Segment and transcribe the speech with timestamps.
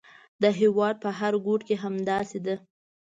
[0.41, 2.55] د هېواد په هر ګوټ کې همداسې ده.